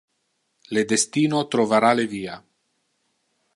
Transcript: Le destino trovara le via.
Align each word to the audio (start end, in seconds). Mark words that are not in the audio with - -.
Le 0.77 0.83
destino 0.91 1.43
trovara 1.55 1.93
le 1.99 2.07
via. 2.17 2.41